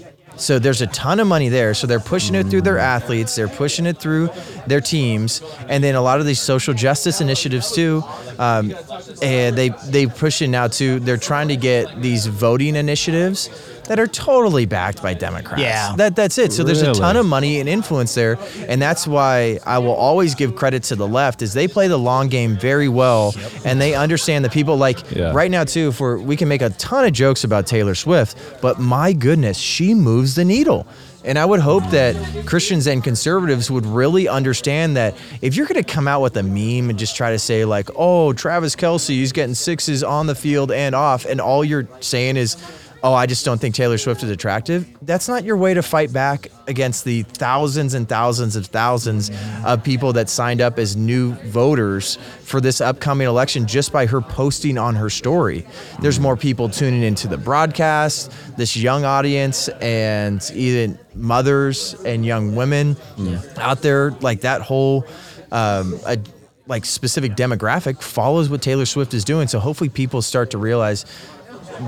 [0.42, 1.72] So there's a ton of money there.
[1.72, 4.28] So they're pushing it through their athletes, they're pushing it through
[4.66, 8.02] their teams, and then a lot of these social justice initiatives too.
[8.40, 8.74] Um,
[9.22, 10.98] and they they push it now too.
[10.98, 13.50] They're trying to get these voting initiatives
[13.84, 15.60] that are totally backed by Democrats.
[15.62, 15.94] Yeah.
[15.96, 16.52] That that's it.
[16.52, 20.34] So there's a ton of money and influence there, and that's why I will always
[20.34, 23.94] give credit to the left is they play the long game very well, and they
[23.94, 24.76] understand the people.
[24.76, 25.32] Like Yeah.
[25.32, 28.78] right now too, for we can make a ton of jokes about Taylor Swift, but
[28.78, 30.86] my goodness, she moves the needle.
[31.24, 32.16] And I would hope that
[32.46, 36.42] Christians and conservatives would really understand that if you're going to come out with a
[36.42, 40.34] meme and just try to say like, "Oh, Travis Kelce, he's getting sixes on the
[40.34, 42.56] field and off," and all you're saying is,
[43.02, 46.12] "Oh, I just don't think Taylor Swift is attractive," that's not your way to fight
[46.12, 49.30] back against the thousands and thousands of thousands
[49.64, 54.20] of people that signed up as new voters for this upcoming election just by her
[54.20, 55.66] posting on her story.
[56.00, 62.54] There's more people tuning into the broadcast, this young audience, and even mothers and young
[62.54, 62.96] women
[63.58, 64.12] out there.
[64.20, 65.06] Like that whole,
[65.50, 66.18] um, a,
[66.68, 69.48] like specific demographic follows what Taylor Swift is doing.
[69.48, 71.04] So hopefully people start to realize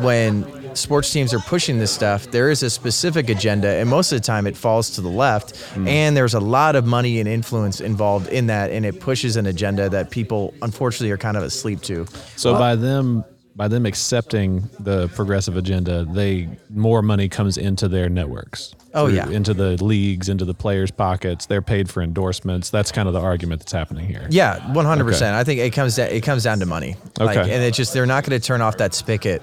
[0.01, 4.21] when sports teams are pushing this stuff, there is a specific agenda, and most of
[4.21, 5.57] the time it falls to the left.
[5.75, 5.89] Hmm.
[5.89, 9.47] And there's a lot of money and influence involved in that, and it pushes an
[9.47, 12.07] agenda that people unfortunately are kind of asleep to.
[12.37, 13.25] So by them
[13.57, 18.75] by them accepting the progressive agenda, they more money comes into their networks.
[18.95, 19.29] Oh, Through- yeah.
[19.29, 21.47] into the leagues, into the players' pockets.
[21.47, 22.71] They're paid for endorsements.
[22.71, 24.27] That's kind of the argument that's happening here.
[24.31, 25.37] Yeah, one hundred percent.
[25.37, 26.97] I think it comes down, it comes down to money.
[27.19, 27.55] Like, Okay.
[27.55, 29.43] and it's just they're not going to turn off that spigot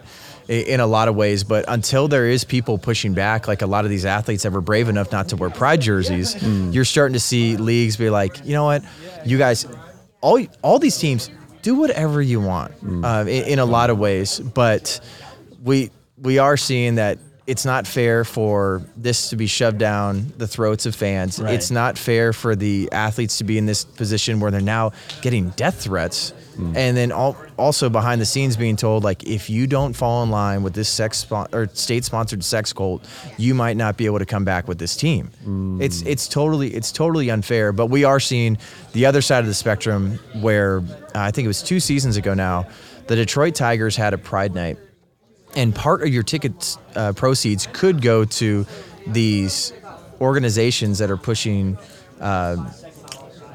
[0.52, 1.44] in a lot of ways.
[1.44, 4.62] But until there is people pushing back, like a lot of these athletes that were
[4.62, 6.42] brave enough not to wear pride jerseys,
[6.74, 8.84] you're starting to see leagues be like, you know what,
[9.26, 9.66] you guys,
[10.22, 11.30] all all these teams
[11.62, 15.00] do whatever you want uh, in, in a lot of ways, but
[15.64, 20.48] we we are seeing that it's not fair for this to be shoved down the
[20.48, 21.40] throats of fans.
[21.40, 21.54] Right.
[21.56, 25.50] It's not fair for the athletes to be in this position where they're now getting
[25.52, 26.34] death threats.
[26.58, 30.30] And then all, also behind the scenes being told like if you don't fall in
[30.30, 34.20] line with this sex spon- or state sponsored sex cult, you might not be able
[34.20, 35.32] to come back with this team.
[35.82, 37.72] It's it's totally it's totally unfair.
[37.72, 38.58] But we are seeing
[38.94, 40.84] the other side of the spectrum where uh,
[41.16, 42.68] I think it was two seasons ago now,
[43.08, 44.78] the Detroit Tigers had a Pride Night
[45.56, 48.66] and part of your ticket uh, proceeds could go to
[49.08, 49.74] these
[50.20, 51.78] organizations that are pushing
[52.20, 52.56] uh,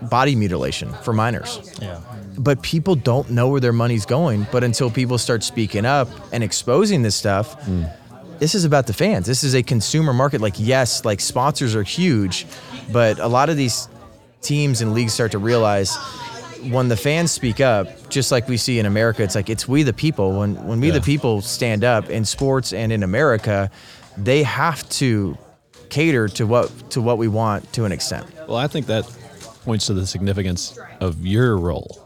[0.02, 1.60] body mutilation for minors.
[1.80, 2.00] Yeah.
[2.38, 4.46] But people don't know where their money's going.
[4.52, 7.56] But until people start speaking up and exposing this stuff,
[8.38, 9.26] this is about the fans.
[9.26, 10.40] This is a consumer market.
[10.40, 12.46] Like, yes, like sponsors are huge,
[12.92, 13.88] but a lot of these
[14.42, 15.96] teams and leagues start to realize
[16.70, 19.82] when the fans speak up, just like we see in America, it's like it's we
[19.82, 20.38] the people.
[20.38, 20.94] When when we Yeah.
[20.94, 23.70] the people stand up in sports and in America,
[24.16, 25.36] they have to
[25.88, 28.26] cater to what to what we want to an extent.
[28.48, 29.04] Well, I think that
[29.64, 32.05] points to the significance of your role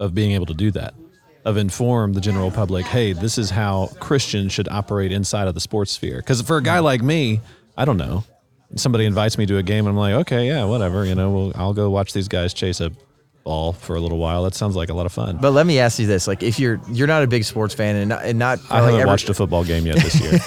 [0.00, 0.94] of being able to do that,
[1.44, 2.86] of inform the general public.
[2.86, 6.16] Hey, this is how Christians should operate inside of the sports sphere.
[6.16, 6.84] Because for a guy hmm.
[6.84, 7.40] like me,
[7.76, 8.24] I don't know.
[8.76, 11.04] Somebody invites me to a game, and I'm like, okay, yeah, whatever.
[11.04, 12.90] You know, well, I'll go watch these guys chase a
[13.44, 14.42] ball for a little while.
[14.42, 15.38] That sounds like a lot of fun.
[15.40, 17.94] But let me ask you this: like, if you're you're not a big sports fan
[17.94, 20.40] and not, and not I haven't every- watched a football game yet this year.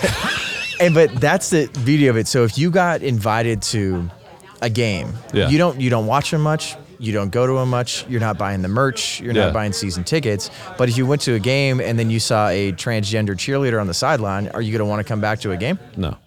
[0.81, 2.27] and but that's the beauty of it.
[2.27, 4.09] So if you got invited to
[4.61, 5.47] a game, Yeah.
[5.49, 6.75] you don't you don't watch them much.
[6.99, 8.05] You don't go to them much.
[8.09, 9.21] You're not buying the merch.
[9.21, 9.45] You're Yeah.
[9.45, 10.49] not buying season tickets.
[10.77, 13.87] But if you went to a game and then you saw a transgender cheerleader on
[13.87, 15.77] the sideline, are you going to want to come back to a game?
[15.95, 16.17] no.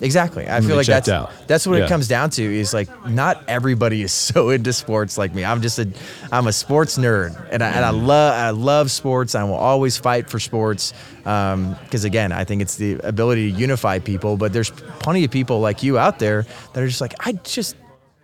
[0.00, 0.46] Exactly.
[0.48, 1.30] I feel like that's out.
[1.46, 1.84] that's what Yeah.
[1.84, 2.42] it comes down to.
[2.42, 5.44] Is like not everybody is so into sports like me.
[5.44, 5.88] I'm just a
[6.32, 9.36] I'm a sports nerd, and I, and I love I love sports.
[9.36, 10.92] I will always fight for sports
[11.24, 14.36] um, because again, I think it's the ability to unify people.
[14.36, 17.76] But there's plenty of people like you out there that are just like I just.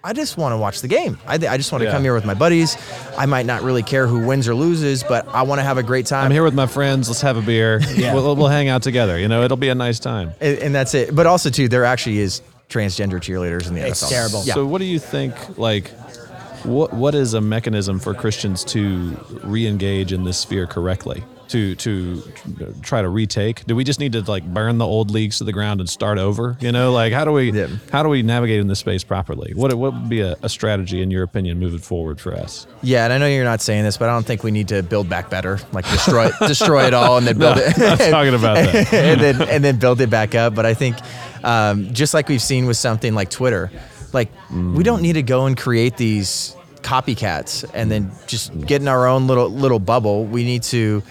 [0.03, 1.19] I just want to watch the game.
[1.27, 1.93] I, I just want to Yeah.
[1.93, 2.77] come here with my buddies.
[3.19, 5.83] I might not really care who wins or loses, but I want to have a
[5.83, 6.25] great time.
[6.25, 7.09] I'm here with my friends.
[7.09, 7.81] Let's have a beer.
[7.95, 8.15] Yeah.
[8.15, 9.19] We'll, we'll hang out together.
[9.19, 10.33] You know, it'll be a nice time.
[10.41, 11.15] and, and that's it.
[11.15, 14.09] But also too, there actually is transgender cheerleaders in the It's NFL.
[14.09, 14.43] terrible.
[14.47, 14.55] Yeah.
[14.55, 15.35] So, what do you think?
[15.59, 15.89] Like,
[16.65, 21.23] what what is a mechanism for Christians to re-engage in this sphere correctly?
[21.51, 22.23] To to
[22.81, 23.65] try to retake?
[23.67, 26.17] Do we just need to like burn the old leagues to the ground and start
[26.19, 26.57] over?
[26.61, 27.67] You know, like how do we Yeah.
[27.91, 29.53] how do we navigate in this space properly?
[29.55, 32.69] What what would be a, a strategy in your opinion moving forward for us?
[32.83, 34.85] Yeah, and I know you're not saying this, but I don't think we need to
[34.85, 37.77] build back better, like destroy destroy it all and then build it.
[37.77, 38.93] I'm talking about that.
[38.95, 40.55] and then and then build it back up.
[40.55, 40.97] But I think
[41.43, 43.73] um, just like we've seen with something like Twitter,
[44.13, 48.87] like we don't need to go and create these copycats and then just get in
[48.89, 50.25] our own little little bubble.
[50.27, 51.03] We need to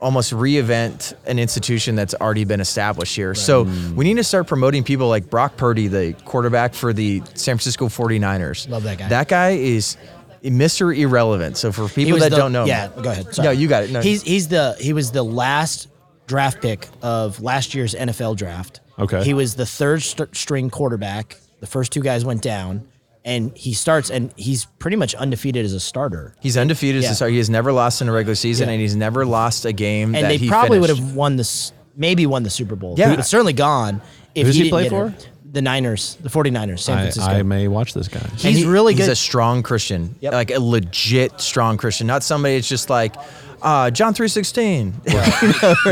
[0.00, 3.34] almost reinvent an institution that's already been established here.
[3.34, 7.56] So we need to start promoting people like Brock Purdy, the quarterback for the San
[7.56, 8.68] Francisco 49ers.
[8.68, 9.08] Love that guy.
[9.08, 9.96] That guy is
[10.44, 10.96] Mr.
[10.96, 11.56] Irrelevant.
[11.56, 13.34] So for people that the- don't know, Yeah, go ahead.
[13.34, 13.46] Sorry.
[13.46, 13.90] No, you got it.
[13.90, 14.00] No.
[14.00, 15.88] He's he's the he was the last
[16.26, 18.80] draft pick of last year's NFL draft.
[18.98, 19.24] Okay.
[19.24, 21.36] He was the third st- string quarterback.
[21.60, 22.86] The first two guys went down,
[23.24, 26.34] and he starts and he's pretty much undefeated as a starter.
[26.40, 27.12] He's undefeated as Yeah.
[27.12, 27.28] a star.
[27.28, 28.72] He has never lost in a regular season, Yeah.
[28.74, 31.72] and he's never lost a game And that they he probably would have won this,
[31.96, 32.94] maybe won the Super Bowl.
[32.96, 33.14] Yeah.
[33.16, 34.00] but certainly gone.
[34.34, 35.08] If Who's he didn't play for?
[35.10, 35.28] hurt.
[35.50, 37.30] The Niners, the 49ers, San Francisco.
[37.30, 38.20] I may watch this guy.
[38.36, 39.12] He's he- really He's good.
[39.12, 40.32] a strong Christian, Yep.
[40.34, 43.14] like a legit strong Christian, not somebody that's just like
[43.62, 44.94] uh, John three sixteen.
[45.06, 45.20] no,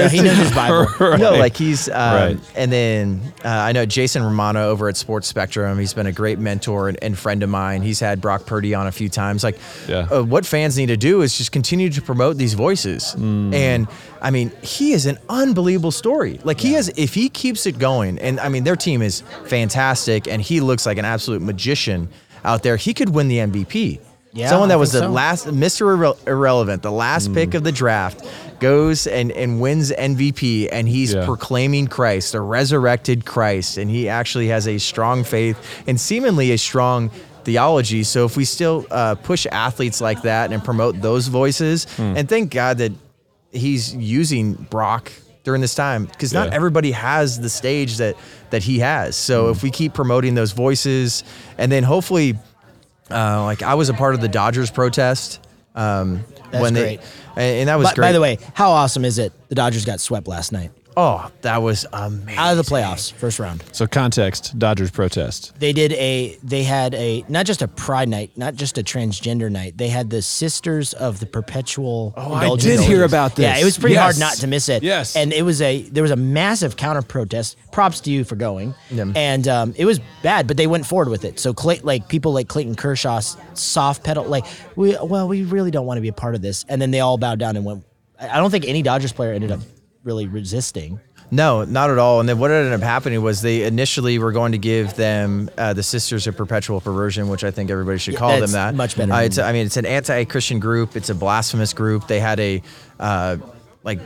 [0.08, 0.86] he knows his Bible.
[1.18, 2.38] No, like he's, um, Right.
[2.54, 5.78] and then uh, I know Jason Romano over at Sports Spectrum.
[5.78, 7.82] He's been a great mentor and, and friend of mine.
[7.82, 9.42] He's had Brock Purdy on a few times.
[9.44, 10.08] Like, Yeah.
[10.10, 13.14] uh, what fans need to do is just continue to promote these voices.
[13.18, 13.54] Mm.
[13.54, 13.88] And
[14.22, 16.40] I mean, he is an unbelievable story.
[16.44, 20.28] Like he has, if he keeps it going, and I mean, their team is fantastic,
[20.28, 22.08] and he looks like an absolute magician
[22.44, 22.76] out there.
[22.76, 24.00] He could win the MVP.
[24.36, 25.08] Yeah, Someone that was the so.
[25.08, 25.96] last Mr.
[25.96, 27.54] Irre- Irrelevant, the last pick Mm.
[27.54, 28.22] of the draft,
[28.60, 31.24] goes and, and wins MVP, and he's Yeah.
[31.24, 36.58] proclaiming Christ, the resurrected Christ, and he actually has a strong faith and seemingly a
[36.58, 37.10] strong
[37.44, 38.02] theology.
[38.02, 42.14] So if we still uh, push athletes like that and promote those voices, Hmm.
[42.16, 42.92] and thank God that
[43.52, 45.10] he's using Brock
[45.44, 48.16] during this time because not everybody has the stage that
[48.50, 49.16] that he has.
[49.16, 49.50] So Hmm.
[49.52, 51.24] if we keep promoting those voices,
[51.58, 52.36] and then hopefully
[53.10, 55.40] uh, like I was a part of the Dodgers protest.
[55.74, 57.00] Um, That's when great.
[57.36, 58.06] They, and, and that was By, great.
[58.08, 59.32] by the way, how awesome is it?
[59.48, 62.38] The Dodgers got swept last night oh, that was amazing.
[62.38, 63.62] out of the playoffs, first round.
[63.72, 65.58] So context: Dodgers protest.
[65.58, 66.36] They did a.
[66.42, 69.76] They had a not just a pride night, not just a transgender night.
[69.76, 72.14] They had the Sisters of the Perpetual.
[72.16, 73.44] Oh, I did hear about this.
[73.44, 74.82] Yeah, it was pretty hard not to miss it.
[74.82, 75.16] Yes.
[75.16, 77.56] and it was a there was a massive counter protest.
[77.72, 78.74] Props to you for going.
[78.90, 79.04] Yeah.
[79.14, 81.38] And um, it was bad, but they went forward with it.
[81.38, 83.20] So Clay, like people like Clayton Kershaw,
[83.54, 86.64] soft pedal, like we well we really don't want to be a part of this,
[86.68, 87.84] and then they all bowed down and went.
[88.18, 89.60] I I don't think any Dodgers player ended up
[90.06, 91.00] really resisting.
[91.32, 92.20] No, not at all.
[92.20, 95.72] And then what ended up happening was they initially were going to give them uh,
[95.72, 98.76] the Sisters of Perpetual Perversion, which I think everybody should Yeah, call them that.
[98.76, 99.12] much better.
[99.12, 100.94] Uh, it's, I mean, it's an anti-Christian group.
[100.94, 102.06] It's a blasphemous group.
[102.06, 102.62] They had a
[103.00, 103.38] uh,
[103.82, 103.98] like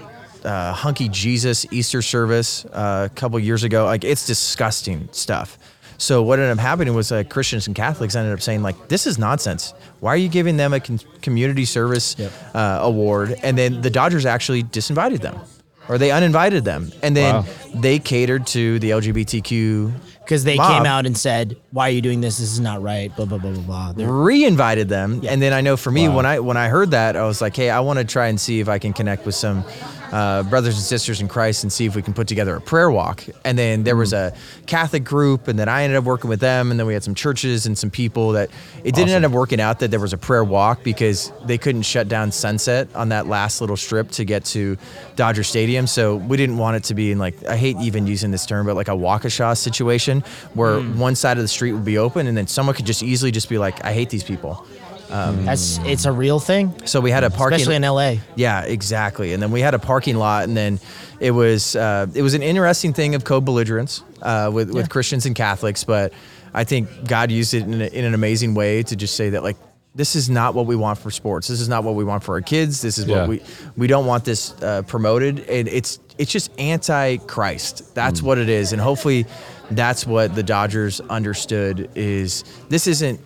[0.45, 3.85] uh, hunky Jesus Easter service uh, a couple years ago.
[3.85, 5.59] Like it's disgusting stuff.
[5.99, 9.07] So what ended up happening was uh, Christians and Catholics ended up saying like, "This
[9.07, 9.75] is nonsense.
[10.01, 12.33] Why are you giving them a con- community service Yep.
[12.55, 15.39] uh, award?" And then the Dodgers actually disinvited them,
[15.91, 17.45] or they uninvited them, and then Wow.
[17.75, 19.93] they catered to the LGBTQ
[20.25, 20.73] Because they mob.
[20.73, 22.39] came out and said, "Why are you doing this?
[22.39, 23.93] This is not right." Blah blah blah blah blah.
[23.93, 26.17] They're- re-invited them and then i know for me Wow.
[26.17, 28.41] when i when i heard that i was like hey i want to try and
[28.41, 29.65] see if i can connect with some
[30.13, 32.91] uh, brothers and sisters in Christ and see if we can put together a prayer
[32.91, 33.25] walk.
[33.45, 34.35] And then there was a
[34.67, 37.15] Catholic group, and then I ended up working with them, and then we had some
[37.15, 38.51] churches and some people that
[38.85, 41.83] it didn't end up working out that there was a prayer walk because they couldn't
[41.83, 44.77] shut down Sunset on that last little strip to get to
[45.17, 45.87] Dodger Stadium.
[45.87, 48.67] So we didn't want it to be in like I hate even using this term,
[48.67, 50.23] but like a Waukesha situation
[50.55, 53.31] where one side of the street would be open, and then someone could just easily
[53.31, 54.67] just be like, I hate these people.
[55.11, 58.15] That's it's a real thing, So we had a parking, especially in LA.
[58.37, 59.33] yeah, exactly.
[59.33, 60.79] And then we had a parking lot, and then
[61.19, 65.35] it was uh, it was an interesting thing of co-belligerence uh, with with Christians and
[65.35, 65.85] Catholics.
[65.85, 66.13] But
[66.55, 69.43] I think God used it in, a, in an amazing way to just say that
[69.43, 69.57] like
[69.95, 71.49] this is not what we want for sports.
[71.49, 72.81] This is not what we want for our kids.
[72.81, 73.21] This is Yeah.
[73.21, 73.43] what we
[73.77, 75.41] we don't want this uh, promoted.
[75.49, 77.95] And it's it's just anti-Christ.
[77.95, 78.73] That's what it is.
[78.73, 79.27] And hopefully,
[79.71, 83.21] that's what the Dodgers understood is this isn't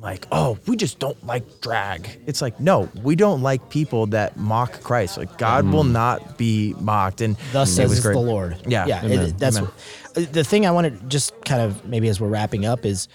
[0.00, 2.08] like, oh, we just don't like drag.
[2.26, 5.18] It's like, no, we don't like people that mock Christ.
[5.18, 7.20] Like God will not be mocked.
[7.20, 8.18] And Thus says the.
[8.18, 8.56] Lord.
[8.66, 8.86] Yeah.
[8.86, 9.04] yeah.
[9.04, 9.72] It- that's what-
[10.14, 13.06] the thing I wanted just kind of maybe as we're wrapping up is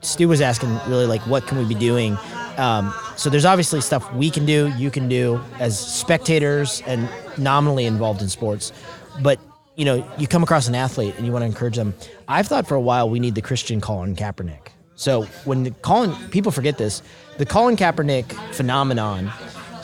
[0.00, 2.16] Stu was asking really like what can we be doing.
[2.56, 7.08] Um, so there's obviously stuff we can do, you can do as spectators and
[7.38, 8.72] nominally involved in sports,
[9.20, 9.38] but
[9.76, 11.94] you know you come across an athlete and you want to encourage them.
[12.28, 14.68] I've thought for a while we need the Christian Colin Kaepernick.
[14.96, 17.02] So when the Colin people forget this,
[17.38, 19.32] the Colin Kaepernick phenomenon,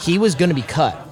[0.00, 1.04] he was going to be cut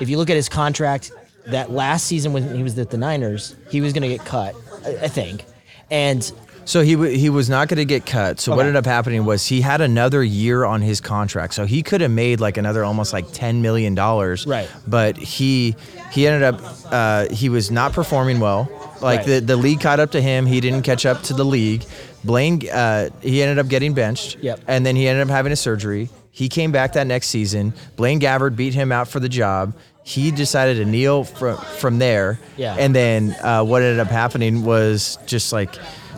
[0.00, 1.12] if you look at his contract,
[1.46, 4.54] that last season when he was at the Niners, he was going to get cut,
[4.84, 5.44] I, I think.
[5.92, 6.22] And
[6.64, 8.40] So he w- he was not going to get cut.
[8.40, 11.54] So what ended up happening was he had another year on his contract.
[11.54, 14.44] So he could have made like another almost like ten million dollars.
[14.46, 14.68] Right.
[14.88, 15.76] But he
[16.10, 18.68] he ended up uh, he was not performing well.
[19.00, 19.26] Like Right.
[19.26, 20.46] the the league caught up to him.
[20.46, 21.84] He didn't catch up to the league.
[22.24, 24.36] Blaine uh, he ended up getting benched.
[24.40, 24.60] Yep.
[24.68, 26.08] And then he ended up having a surgery.
[26.30, 27.74] He came back that next season.
[27.96, 29.74] Blaine Gabbert beat him out for the job.
[30.04, 32.38] He decided to kneel from from there.
[32.56, 32.76] Yeah.
[32.78, 35.74] And then uh, what ended up happening was just like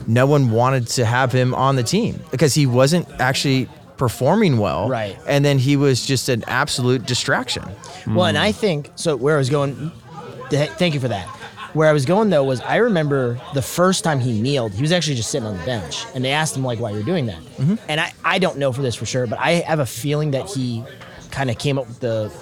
[0.07, 4.89] no one wanted to have him on the team because he wasn't actually performing well.
[4.89, 5.17] Right.
[5.27, 7.65] And then he was just an absolute distraction.
[8.07, 9.17] well, and I think so.
[9.17, 9.93] Where I was going,
[10.51, 11.29] th- thank you for that.
[11.75, 14.93] Where I was going though was I remember the first time he kneeled, he was
[14.93, 17.43] actually just sitting on the bench, and they asked him like why you're doing that.
[17.43, 17.75] Mm-hmm.
[17.89, 20.49] And I I don't know for this for sure, but I have a feeling that
[20.49, 20.85] he
[21.33, 22.33] kind of came up with the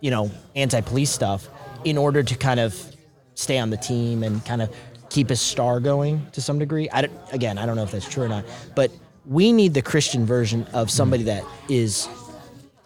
[0.00, 1.48] you know anti-police stuff
[1.84, 2.94] in order to kind of
[3.34, 4.74] stay on the team and kind of
[5.08, 6.90] keep his star going to some degree.
[6.90, 8.90] I don't, again, I don't know if that's true or not, but
[9.24, 11.46] we need the Christian version of somebody mm-hmm.
[11.46, 12.08] that is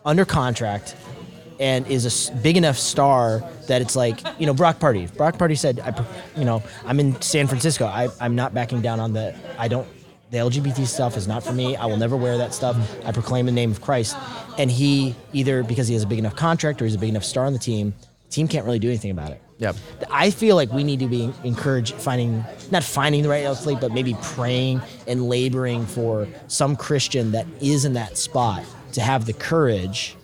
[0.05, 0.95] under contract
[1.63, 5.07] and is a big enough star that it's like you know Brock Purdy.
[5.07, 6.05] Brock Purdy said, I,
[6.37, 7.87] you know, I'm in San Francisco.
[7.87, 9.35] I, I'm not backing down on the.
[9.57, 9.87] I don't.
[10.33, 11.77] The LGBT stuff is not for me.
[11.77, 12.77] I will never wear that stuff.
[13.05, 14.17] I proclaim the name of Christ."
[14.59, 17.25] And he either because he has a big enough contract or he's a big enough
[17.25, 17.95] star on the team,
[18.27, 19.41] the team can't really do anything about it.
[19.59, 19.77] Yep.
[20.11, 23.93] I feel like we need to be encouraged finding not finding the right athlete, but
[23.93, 29.33] maybe praying and laboring for some Christian that is in that spot to have the
[29.33, 30.17] courage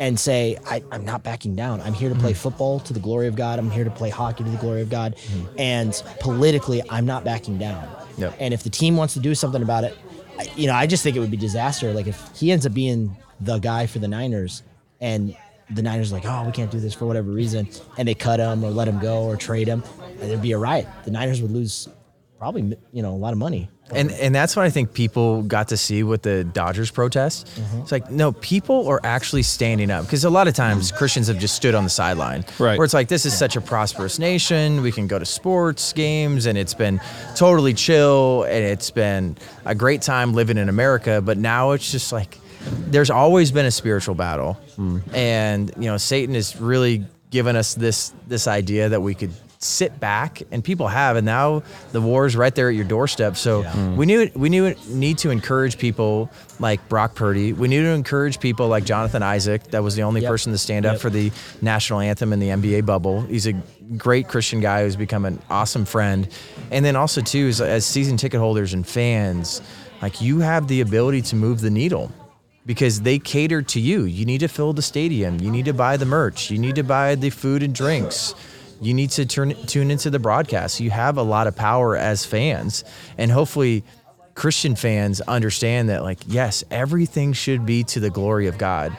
[0.00, 1.80] and say, I, I'm not backing down.
[1.82, 2.40] I'm here to play mm-hmm.
[2.40, 3.58] football to the glory of God.
[3.58, 5.14] I'm here to play hockey to the glory of God.
[5.14, 5.54] Mm-hmm.
[5.58, 7.86] And politically, I'm not backing down.
[8.16, 8.34] Yep.
[8.40, 9.96] And if the team wants to do something about it,
[10.38, 11.92] I- you know, I just think it would be disaster.
[11.92, 14.62] Like if he ends up being the guy for the Niners
[15.00, 15.36] and
[15.68, 18.40] the Niners are like, oh, we can't do this for whatever reason, and they cut
[18.40, 19.84] him or let him go or trade him,
[20.16, 20.88] there'd be a riot.
[21.04, 21.88] The Niners would lose
[22.38, 23.70] probably, you know, a lot of money.
[23.94, 27.46] And and that's what I think people got to see with the Dodgers protest.
[27.46, 27.80] Mm-hmm.
[27.80, 31.38] It's like no, people are actually standing up because a lot of times Christians have
[31.38, 32.44] just stood on the sideline.
[32.58, 32.78] Right.
[32.78, 34.82] Where it's like this is such a prosperous nation.
[34.82, 37.00] We can go to sports games and it's been
[37.34, 41.20] totally chill and it's been a great time living in America.
[41.20, 42.38] But now it's just like
[42.88, 45.02] there's always been a spiritual battle, mm.
[45.14, 50.00] and you know Satan has really given us this this idea that we could sit
[50.00, 53.60] back and people have and now the war is right there at your doorstep so
[53.94, 58.40] we knew we knew need to encourage people like Brock Purdy we need to encourage
[58.40, 60.30] people like Jonathan Isaac that was the only Yep.
[60.30, 61.02] person to stand up Yep.
[61.02, 63.52] for the national anthem in the NBA bubble he's a
[63.98, 66.26] great Christian guy who's become an awesome friend
[66.70, 69.60] and then also too is as season ticket holders and fans
[70.00, 72.10] like you have the ability to move the needle
[72.64, 74.04] because they cater to you.
[74.04, 75.40] You need to fill the stadium.
[75.40, 76.50] You need to buy the merch.
[76.50, 78.34] You need to buy the food and drinks.
[78.80, 80.80] You need to turn tune into the broadcast.
[80.80, 82.84] You have a lot of power as fans,
[83.18, 83.84] and hopefully,
[84.34, 86.02] Christian fans understand that.
[86.02, 88.96] Like, yes, everything should be to the glory of God.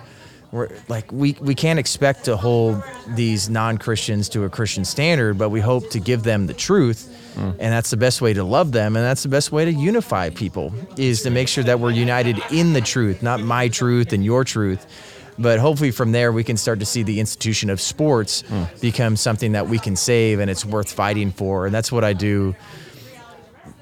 [0.52, 5.38] We're, like we we can't expect to hold these non Christians to a Christian standard,
[5.38, 7.08] but we hope to give them the truth.
[7.36, 7.52] Mm.
[7.52, 10.30] And that's the best way to love them, and that's the best way to unify
[10.30, 14.26] people is to make sure that we're united in the truth, not my truth and
[14.26, 14.86] your truth,
[15.42, 18.64] But hopefully from there we can start to see the institution of sports hmm.
[18.80, 21.66] become something that we can save and it's worth fighting for.
[21.66, 22.56] And that's what I do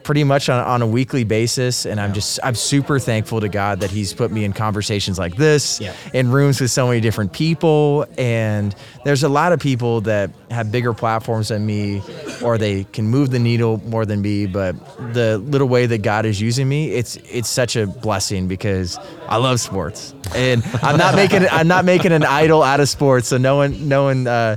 [0.09, 3.79] pretty much on, on a weekly basis and i'm just i'm super thankful to god
[3.79, 5.93] that he's put me in conversations like this Yeah.
[6.15, 8.73] in rooms with so many different people and
[9.05, 12.01] there's a lot of people that have bigger platforms than me
[12.43, 14.73] or they can move the needle more than me but
[15.13, 18.97] the little way that god is using me it's it's such a blessing because
[19.27, 23.27] i love sports and i'm not making i'm not making an idol out of sports
[23.27, 24.55] so no one no one uh,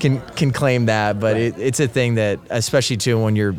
[0.00, 3.54] can can claim that but it, it's a thing that especially too when you're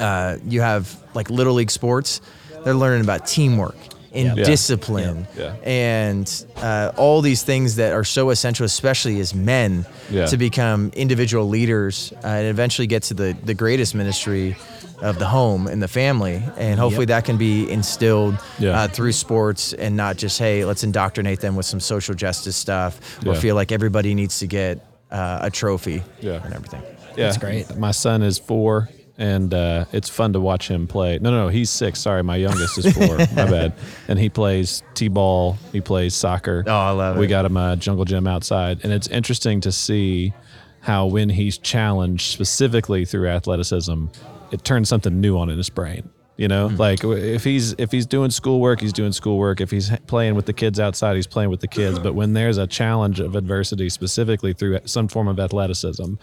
[0.00, 2.20] uh, you have like little league sports
[2.64, 3.76] they're learning about teamwork
[4.12, 4.44] and Yeah.
[4.44, 5.54] discipline Yeah.
[5.62, 10.26] and uh, all these things that are so essential especially as men Yeah.
[10.26, 14.56] to become individual leaders uh, and eventually get to the, the greatest ministry
[15.02, 18.80] of the home and the family and hopefully that can be instilled Yeah.
[18.80, 22.98] uh, through sports and not just hey let's indoctrinate them with some social justice stuff
[23.26, 23.40] or Yeah.
[23.40, 26.42] feel like everybody needs to get uh, a trophy Yeah.
[26.44, 26.82] and everything
[27.16, 27.76] Yeah, That's great.
[27.78, 28.88] My son is four,
[29.18, 31.18] and uh, it's fun to watch him play.
[31.20, 32.00] No, no, no, he's six.
[32.00, 33.16] Sorry, my youngest is four.
[33.18, 33.72] my bad.
[34.08, 35.56] And he plays t-ball.
[35.72, 36.64] He plays soccer.
[36.66, 37.22] Oh, I love we it.
[37.22, 40.32] We got him a jungle gym outside, and it's interesting to see
[40.80, 44.06] how when he's challenged specifically through athleticism,
[44.52, 46.08] it turns something new on in his brain.
[46.36, 46.76] You know, Hmm.
[46.76, 49.62] like if he's if he's doing schoolwork, he's doing schoolwork.
[49.62, 51.98] If he's playing with the kids outside, he's playing with the kids.
[51.98, 56.14] But when there's a challenge of adversity, specifically through some form of athleticism,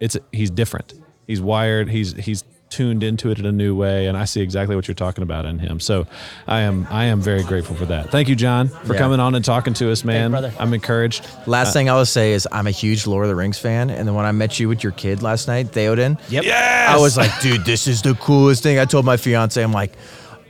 [0.00, 0.94] it's he's different.
[1.26, 1.88] He's wired.
[1.88, 4.94] He's he's tuned into it in a new way, and I see exactly what you're
[4.96, 5.78] talking about in him.
[5.78, 6.06] So
[6.48, 8.10] I am I am very grateful for that.
[8.10, 8.98] Thank you, Jon, for Yeah.
[8.98, 10.32] coming on and talking to us, man.
[10.32, 10.52] brother.
[10.58, 11.24] I'm encouraged.
[11.46, 13.88] Last uh, thing I will say is I'm a huge Lord of the Rings fan,
[13.88, 16.44] and then when I met you with your kid last night, Theoden, Yep.
[16.44, 16.90] Yes!
[16.90, 18.78] I was like, dude, this is the coolest thing.
[18.80, 19.92] I told my fiance, I'm like,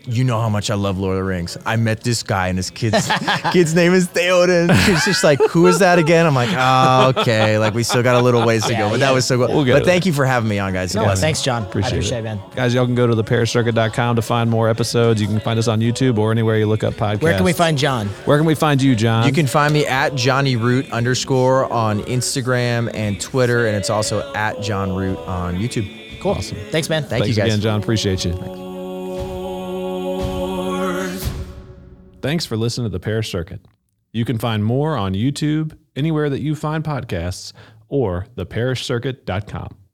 [0.06, 1.56] you know how much I love Lord of the Rings.
[1.66, 3.08] I met this guy, and his kid's
[3.52, 4.74] kid's name is Theoden.
[4.86, 6.26] She's just like, who is that again?
[6.26, 7.58] I'm like, oh, okay.
[7.58, 9.06] Like we still got a little ways to Yeah, go, but yeah.
[9.06, 9.54] that was so cool.
[9.54, 10.94] We'll but to thank you for having me on, guys.
[10.94, 11.16] No, again.
[11.16, 11.64] thanks, Jon.
[11.64, 12.20] Appreciate, I appreciate it.
[12.20, 12.40] it, man.
[12.54, 15.20] Guys, y'all can go to theparishcircuit.com to find more episodes.
[15.20, 17.22] You can find us on YouTube or anywhere you look up podcasts.
[17.22, 18.06] Where can we find Jon?
[18.26, 19.26] Where can we find you, Jon?
[19.26, 24.32] You can find me at Johnny Root underscore on Instagram and Twitter, and it's also
[24.34, 26.20] at Jon Root on YouTube.
[26.20, 26.32] Cool.
[26.32, 26.56] Awesome.
[26.70, 27.02] Thanks, man.
[27.02, 27.52] Thank Thanks you, guys.
[27.52, 27.82] again, Jon.
[27.82, 28.65] Appreciate you.
[32.26, 33.64] Thanks for listening to the Parish Circuit.
[34.12, 37.52] You can find more on YouTube, anywhere that you find podcasts,
[37.88, 39.85] or theparishcircuit.com.